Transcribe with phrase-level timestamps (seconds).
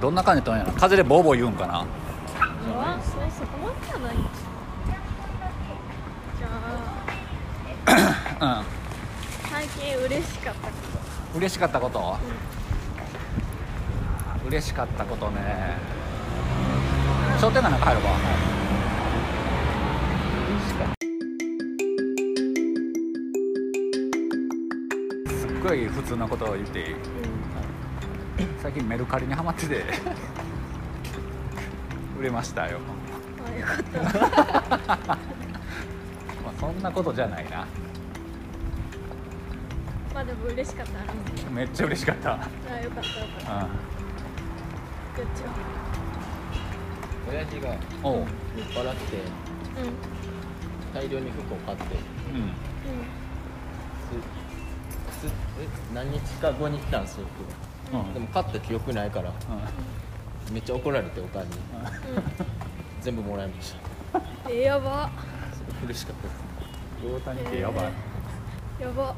[0.00, 0.72] どんな感じとんやろ？
[0.72, 1.84] 風でボーボー言うんかな？
[1.84, 4.16] うわそうそこまでじゃない
[6.38, 6.48] じゃ
[8.40, 8.64] あうん。
[9.50, 10.72] 最近嬉しかったこ
[11.36, 12.16] 嬉しかったこと、
[14.48, 15.76] 嬉しかったことね。
[17.40, 17.86] 商店街なんか。
[17.86, 18.12] 入るわ、
[25.28, 26.94] すっごい普通なことを言っていい。
[26.94, 27.19] と、
[28.62, 29.84] 最近メルカリにハマってて。
[32.18, 32.78] 売れましたよ、
[33.46, 34.96] あよかった。
[35.06, 35.18] まあ、
[36.60, 37.66] そんなことじゃないな。
[40.14, 41.50] まあでも嬉しかった。
[41.50, 43.54] めっちゃ嬉しかった、あよかったよかった。
[43.64, 43.68] う
[45.16, 45.46] グッジョ
[47.30, 49.16] 親父が酔っ払って
[49.74, 49.94] ブうん。
[50.92, 52.40] 大量に服を買ってうん。
[52.42, 52.46] う
[55.12, 58.08] すすえ何日か後に来たんですよ服うん。
[58.08, 59.32] がでも買った記憶ないから。
[60.52, 61.48] めっちゃ怒られておかんに。
[61.48, 61.60] んうん。
[63.00, 63.74] 全部もらいまし
[64.12, 64.20] た。
[64.50, 65.10] えやば。
[65.84, 66.22] 嬉しかった。
[66.28, 66.40] です
[67.02, 67.84] 大谷ってやばい、
[68.82, 69.14] やば。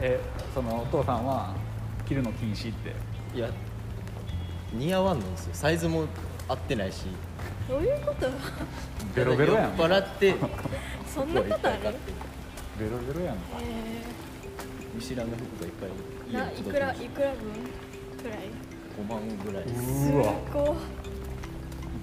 [0.00, 0.20] え
[0.52, 1.54] そのお父さんは
[2.08, 2.92] 着るの禁止って？
[3.36, 3.48] いや
[4.72, 5.54] 似合わんのですよ。
[5.54, 6.06] サイズも
[6.48, 7.04] 合ってないし。
[7.68, 8.28] どういうこと？
[9.14, 9.76] ベロベロやん。
[9.78, 10.34] 酔っ払って
[11.06, 11.78] そんなことある？
[11.78, 12.12] 買って
[12.80, 13.36] ベロベロやん。
[13.36, 13.38] え
[14.94, 15.90] 見知らぬ服がいっぱい。
[16.30, 17.36] ー、ないくらいくら分？
[18.22, 18.38] くらい
[18.98, 20.76] 5万ぐらいですうわこ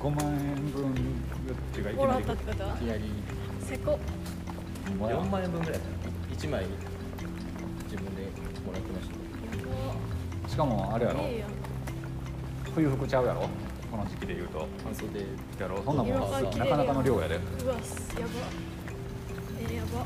[0.02, 0.96] 5万円分っ
[1.74, 3.04] ていうかいきもらなりったってこといきなり
[3.62, 4.00] せこ
[4.88, 6.66] ほんまや4万円分ぐらいかな1枚
[7.90, 8.22] 自分で
[8.66, 10.50] もらってました。
[10.50, 11.20] しかもあれやろ。
[12.76, 13.50] 冬服ちゃうやろ。
[13.90, 14.68] この時期で言うと。
[14.84, 15.22] 半袖
[15.60, 17.36] やろそんなもんなかなかの量やで。
[17.36, 17.82] うわやば。
[19.60, 20.06] えー、やば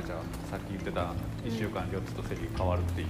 [0.00, 0.18] あれじゃう。
[0.50, 1.12] さっき言ってた
[1.44, 3.08] 1週間4つと席変わるっていう。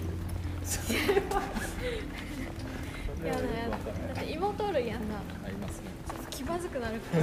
[3.26, 3.70] やだやだ。
[3.70, 3.76] だ
[4.22, 5.16] って妹おるやんな。
[5.44, 5.86] ありますね。
[6.08, 7.22] ちょっと気まずくなるから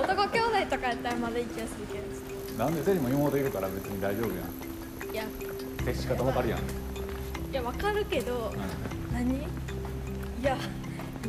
[0.00, 2.04] 男兄弟とかやったらまだ行きやすいけど。
[2.64, 4.34] なんでセリも妹いるから別に大丈夫や
[5.10, 5.12] ん。
[5.12, 5.24] いや。
[5.84, 6.62] 接し方わかるやん、い
[7.52, 8.52] やわかるけどう
[9.12, 9.36] 何？
[9.36, 9.40] い
[10.42, 10.56] や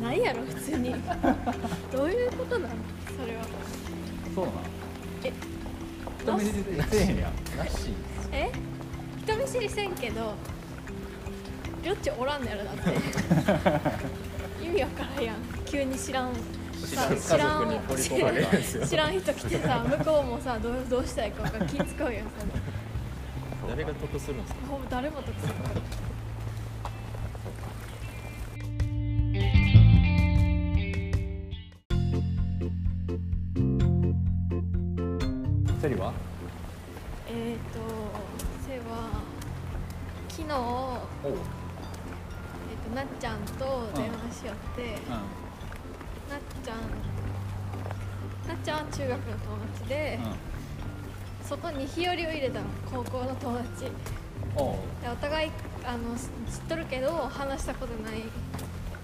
[0.00, 0.94] ないやろ普通に。
[1.92, 2.74] どういうことなの？
[3.16, 3.42] それは。
[3.42, 3.44] ん、
[4.34, 4.54] そうなん
[5.22, 5.32] え
[6.22, 7.32] 人見知りせえへんやん。
[7.58, 7.92] なし
[8.32, 8.50] え？
[9.24, 10.34] 人見知りせんけど
[11.82, 12.80] りょっちおらんのやろだって。
[14.64, 15.36] 意味わからんやん。
[15.64, 22.52] 急に知らんさ知らん家族に掘り込まれるん知らん人来てさ向こうもさどうどうしたらいいか気使うやんそれ。
[23.68, 24.60] 誰が得するんですか？
[24.90, 25.54] 誰も得する
[37.30, 37.80] えっ、ー、と
[38.66, 39.22] せは
[40.28, 46.78] 昨日、えー、となっちゃんと電話しよって、うなっちゃん
[48.48, 50.32] なっちゃんは中学の友達で、んうん。
[51.44, 53.84] そこに日和を入れたの高校の友達。
[53.84, 53.90] で
[54.56, 55.50] お互い
[55.84, 58.22] あの知っとるけど話したことない。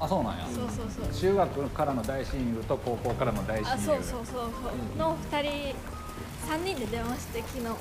[0.01, 0.47] あそうなんや。
[0.47, 1.15] そうそうそう。
[1.15, 3.75] 中学からの大親友と高校からの大親友。
[3.75, 4.51] あそうそうそうそう、
[4.93, 5.94] うんの2人
[6.45, 7.65] 3人で電話して昨日。
[7.65, 7.75] めっ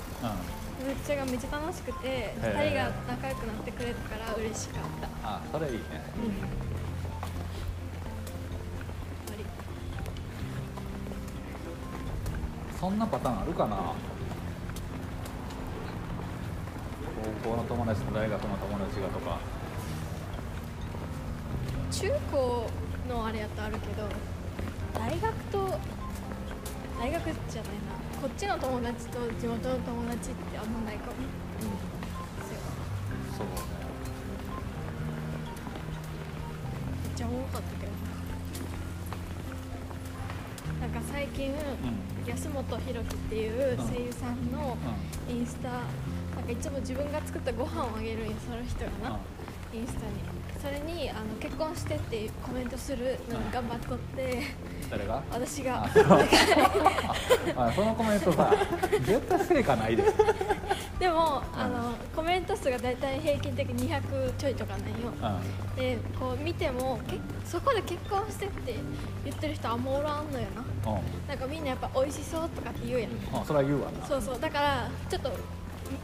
[0.90, 5.08] うんちゃがめっちゃ楽しくてへ2え人が仲良くなってくれたから嬉しかった。
[5.28, 5.82] あそれいいね。
[6.18, 6.20] う
[12.76, 12.80] ん。
[12.80, 13.94] そんなパターンあるかな？
[17.44, 19.40] 高校の友達と大学の友達がとか。
[21.92, 22.68] 中高
[23.08, 24.10] のあれやったらあるけど
[25.00, 25.80] 大学と
[27.00, 31.12] 大学じゃないなこっちの友達と地元の友達ってあんまないかも。
[31.60, 31.72] そう。
[33.38, 33.52] そうね
[37.04, 37.92] めっちゃおもろかったけど
[40.80, 40.88] な。
[40.88, 41.56] なんか最近、ん。
[42.26, 44.78] 安本博樹っていう声優さんの
[45.30, 49.20] インスタ、なんかいつも自分が作ったご飯をあげるんよその人がな、
[49.74, 50.34] インスタに。
[50.62, 54.44] それにあの結婚してってコメントするのに頑張っとって。
[54.90, 55.22] 誰が？
[55.32, 55.84] 私が。
[55.84, 56.06] あそう。
[57.58, 58.54] あそのコメントさ
[59.04, 60.04] 絶対成果ないで
[61.00, 64.96] でもあのコメント数が大体平均的に200ちょいとかなんよ。
[65.22, 65.76] うん。
[65.76, 68.76] でこう見てもけそこで結婚してって
[69.26, 70.48] 言ってる人あんまおらんのよ
[70.86, 70.92] な。
[70.92, 71.28] うん。
[71.28, 73.12] なんかみんなやっぱ美味しそうとかって言うやん。
[73.34, 74.06] あそれは言うわな。
[74.08, 74.40] そうそう。
[74.40, 75.32] だからちょっと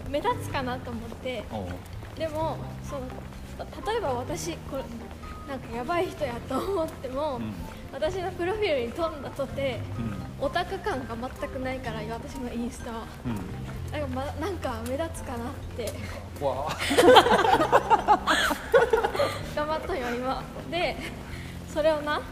[0.09, 1.45] 目立つかなと思って。
[2.17, 3.15] でもそのた
[3.59, 4.83] 例えば私これ
[5.47, 7.53] なんかやばい人やと思っても、うん。
[7.91, 10.45] 私のプロフィールに飛んだとてうん。
[10.45, 13.35] オタク感が全くないから私のインスタはうん。
[13.91, 15.91] だから、ま、なんか目立つかなって。
[16.39, 16.67] わ
[19.55, 20.43] 頑張ったよ今。
[20.69, 20.95] で
[21.73, 22.23] それをなうん。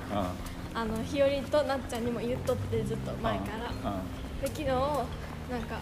[0.79, 3.45] あの日和となっちゃんにも言っとってずっと前か
[3.83, 3.91] ら。
[3.91, 4.41] うん。
[4.41, 4.77] で昨日なん
[5.63, 5.79] か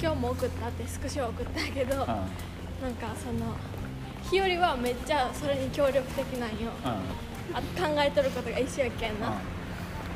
[0.00, 2.06] 今日も送ったってスクショ送ったけどなん
[2.94, 3.54] かその
[4.30, 6.70] 日和はめっちゃそれに協力的なんよ。
[6.84, 7.56] うん。
[7.56, 9.34] あ考えとることが一緒やけんな。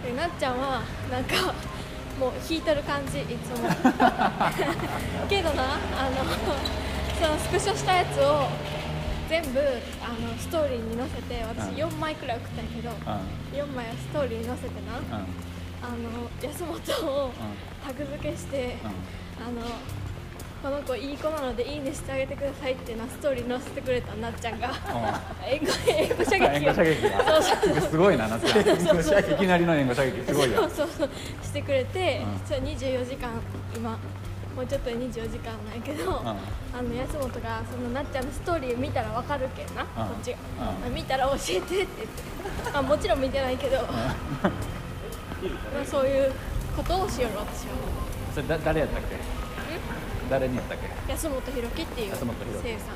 [0.05, 1.53] でなっちゃんはなんか
[2.19, 3.69] もう引いとる感じいつも。
[5.29, 6.25] けどなあの
[7.21, 8.47] そのスクショしたやつを
[9.29, 9.61] 全部
[10.03, 11.75] あのストーリーに載せて私うん。
[11.91, 12.95] 4枚くらい送ったんやけどう
[13.57, 13.71] ん。
[13.73, 15.19] 4枚ストーリーに載せてな。
[15.19, 15.27] うん。
[15.81, 16.75] あの安本
[17.27, 17.33] を
[17.87, 18.89] タグ付けしてあ
[19.51, 19.63] の
[20.63, 24.73] この子いい子なのでいいねしてあげてくださいっていうのはストーリー載せてくれたなっちゃんが。
[25.47, 27.03] 援護援護射撃を援護射撃
[27.75, 28.61] がすごいななっちゃん。
[29.33, 30.69] いきなりの援護射撃すごいよ。
[30.69, 31.11] そうそう
[31.43, 32.47] してくれて、うん。
[32.47, 33.31] それ24時間
[33.75, 33.91] 今。
[34.57, 36.29] もうちょっとで24時間なんやけど、ん。
[36.29, 36.35] あ
[36.83, 40.39] の安本がそのなっちゃんのストーリー見たらわかるけんな、こっちが、
[40.85, 40.95] うん。
[40.95, 41.89] 見たら教えてって言って、
[42.75, 44.11] あ、もちろん見てないけど、 ま
[45.81, 46.33] あ、そういう
[46.77, 47.75] ことをしよる私は。
[48.35, 49.38] それだ誰やったっけ？
[50.31, 51.13] 誰にやったっけ？
[51.13, 52.79] 安本博樹っていう安本博樹。
[52.79, 52.93] さ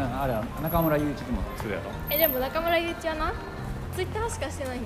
[0.00, 0.20] ん、うん。
[0.22, 1.90] あれは中村雄一君も作るやろ？
[2.10, 3.32] えでも中村ゆういちはな
[3.94, 4.82] ツイッターしかしてないん。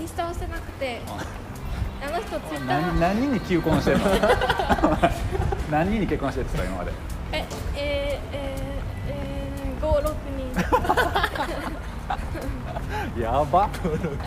[0.00, 1.00] インスタはしてなくて。
[2.02, 4.04] あの人ツイッんター何何人に求婚してんの？
[5.70, 6.92] 何人に結婚してってた今まで？
[7.32, 7.44] え
[7.76, 10.14] えー、えー、えー、56
[13.14, 13.68] 人 やば。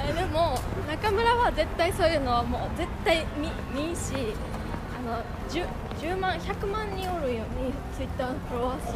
[0.07, 0.57] えでも
[0.88, 4.13] 中村は絶対そういうのはもう絶対見見んし。
[4.13, 4.62] あ
[5.04, 5.66] の 10,
[6.02, 8.94] 10万100万人おるよにツイッターのフォロワー数。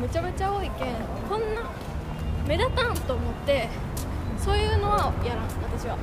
[0.00, 0.88] めちゃめちゃ多いけん
[1.28, 1.62] こんな
[2.46, 3.68] 目立たんと思って
[4.38, 5.96] そういうのはやらん私は。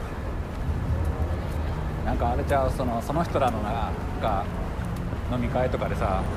[2.05, 4.43] なんかあれちゃうそのその人らのなんか
[5.31, 6.21] 飲み会とかでさ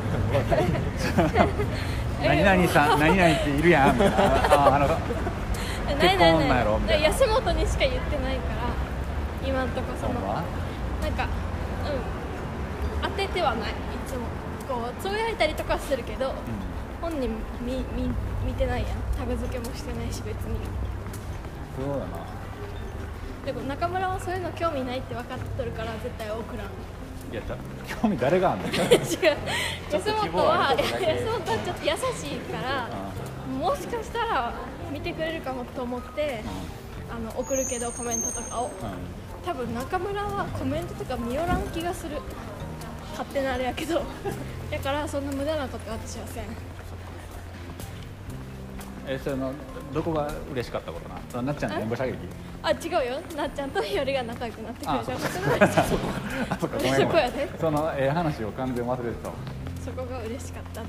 [2.23, 4.17] 何々さん何々っているやんみたいな。
[4.19, 4.87] ああの
[5.89, 7.07] え 結婚なんやろみたいな。
[7.09, 8.69] 安本にしか言ってないから
[9.49, 10.13] 今んとこその。
[11.03, 11.27] なんか
[13.35, 13.75] ててはないい
[14.07, 14.27] つも。
[14.69, 16.33] こうつぶやいたりとかはするけど、
[17.03, 17.29] 本人
[17.61, 18.09] 見見
[18.47, 18.91] 見てないやん。
[19.19, 20.57] タグ付けもしてないし別に。
[21.77, 22.07] そうだな。
[23.45, 26.67] でも中村はそういうの興味ないって分かっとるから絶対送らん
[27.31, 27.43] いや
[28.01, 28.69] 興味誰があんの？
[28.73, 28.81] 違う。
[29.93, 32.89] 安本は安本はちょっと優しいから
[33.59, 34.53] もしかしたら
[34.91, 36.43] 見てくれるかもと思って
[37.11, 38.71] あの送るけどコメントとかを。
[38.81, 38.95] うんうん。
[39.45, 42.17] 多分中村はコメントとか見よらん気がする
[43.15, 44.03] 勝手なあれやけど。
[44.71, 46.45] だからそんな無駄なこと私はせん。
[49.07, 49.53] えその
[49.93, 52.17] どこが嬉しかったことなそのなっちゃんの援護射撃？
[52.63, 53.21] あ違うよ。
[53.37, 55.67] なっちゃんとひよりが仲良くなってくれたことが
[56.51, 56.77] あ そっか。
[56.79, 57.01] ごめんごめん。
[57.03, 57.49] そこやで。
[57.61, 59.35] そのええ話を完全に忘れてたわ。
[59.85, 60.81] そこが嬉しかった。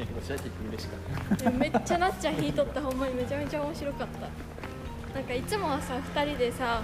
[0.00, 0.96] 援護射撃嬉しか
[1.34, 1.50] った。
[1.50, 2.80] でめっちゃなっちゃん引いとった。
[2.80, 5.14] ほんまにめちゃめちゃ面白かった。
[5.14, 6.80] なんかいつもはさ2人でさ、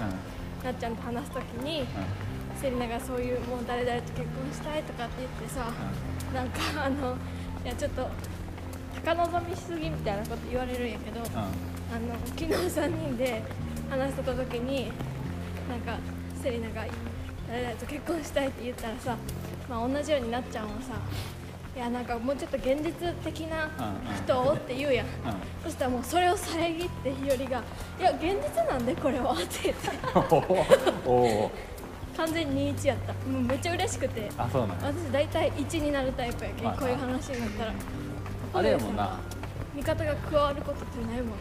[0.62, 1.87] なっちゃんと話す時に、
[2.60, 3.20] セリナがそう。
[3.20, 5.70] いうもう誰々と結婚したいとかって言ってさ、
[6.34, 7.16] なんかあの
[7.64, 8.08] いやちょっと
[9.04, 11.26] 高望みしすぎみたいなこと言われるんやけど、うん。
[11.26, 13.42] うんあの昨日3人で
[13.88, 14.90] 話してた時に
[15.68, 15.98] なんか
[16.42, 16.84] セリナが
[17.48, 19.16] 誰々と結婚したいって言ったらさ、
[19.68, 20.94] まあ、同じようになっちゃうんはさ。
[21.76, 23.68] いやなんかもうちょっと現実的な
[24.25, 25.06] 人をって言うやん、
[25.62, 27.62] そしたらもうそれを遮って日和が
[28.00, 29.90] 「いや現実なんでこれは」って言って
[32.16, 33.12] 完全に21やった。
[33.12, 34.30] もうめっちゃ嬉しくて。
[34.38, 34.87] あそうなんや。
[34.87, 37.73] 私大体1になるタイプやけんはいこういう話になったら。
[38.54, 39.18] あれやもんな。
[39.75, 41.38] 味方が加わることってないもん。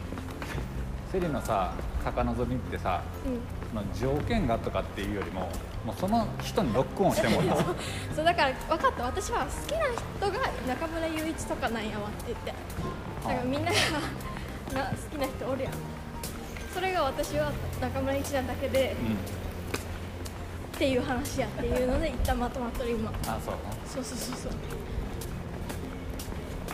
[1.11, 3.99] セリのさ高望みってさうん。
[3.99, 5.49] 条件がとかっていうよりも
[5.85, 7.63] もうその人にロックオンしてもらう
[8.15, 9.03] そうだから分かった。
[9.03, 9.85] 私は好きな
[10.29, 12.53] 人が中村雄一とかなんやわって言って。
[13.23, 13.77] だからみんなが
[14.73, 15.73] な好きな人おるやん。
[16.73, 19.44] それが私は中村雄一なだけでうん
[20.75, 23.09] っていう話やっていうので一旦まとまっとる今。
[23.09, 23.55] あそう
[23.87, 24.51] そうそうそうそう。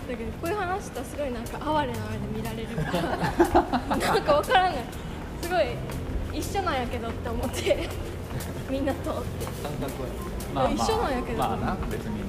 [0.09, 3.95] だけどこういう話したらすごいなんか哀れな目で見られるから。
[3.95, 4.73] なんか分からない。
[5.43, 7.89] すごい一緒なんやけどって思って。
[8.71, 9.45] みんなとって。
[9.61, 10.09] 感覚は。
[10.55, 11.37] まあまあ一緒なんやけど。
[11.37, 12.21] まあな別に。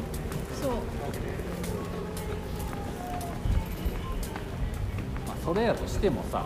[0.60, 0.72] そう。
[5.26, 6.44] まあ、それやとしてもさ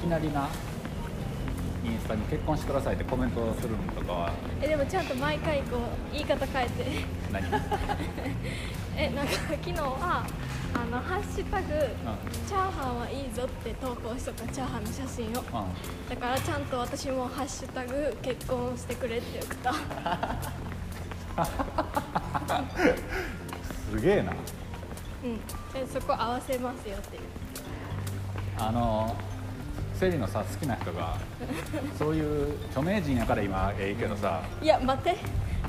[0.00, 0.48] いきなりな
[1.84, 4.32] インスタに結婚してくださいってコメントするのとかは。
[4.60, 5.80] えでもちゃんと毎回こう
[6.12, 6.84] 言い方変えて。
[7.32, 7.44] 何？
[8.96, 10.26] えなんか昨日は
[10.74, 11.68] あのハッシュタグ、
[12.46, 15.32] チャーハンはいいぞって投稿しとったチャーハンの写真を。
[16.08, 19.74] だからちゃんと私もハッシュタグ結婚してくれって送った。
[23.90, 24.32] すげえな。
[25.24, 25.38] うん。
[25.72, 27.22] でそこ合わせますよっていう。
[28.58, 29.16] あの
[30.00, 31.18] セリのさ好きな人が
[31.98, 34.40] そういう著名人やから今ええけどさ。
[34.62, 35.14] いや待って。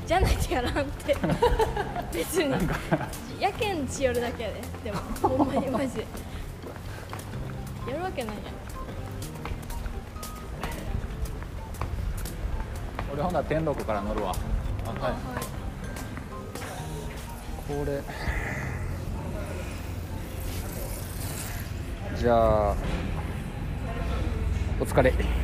[0.06, 1.14] じゃないとやらんって。
[2.14, 2.50] 別に。
[3.38, 4.62] やけんしよるだけやで。
[4.84, 6.06] でもほんまにマジで。
[7.86, 8.44] やるわけないやん。
[13.12, 14.34] 俺ほんなら天禄から乗るわ。
[14.86, 15.12] あはい。
[17.68, 18.00] これ。
[22.16, 22.74] じゃあ
[24.82, 25.41] お疲れ。